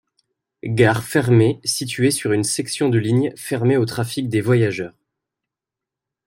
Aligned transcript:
Gare 0.65 1.03
fermée 1.03 1.59
située 1.63 2.09
sur 2.09 2.31
une 2.31 2.43
section 2.43 2.89
de 2.89 2.97
ligne 2.97 3.31
fermée 3.37 3.77
au 3.77 3.85
trafic 3.85 4.29
des 4.29 4.41
voyageurs. 4.41 4.95